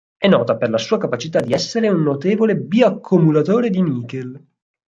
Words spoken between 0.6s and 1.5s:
la sua capacità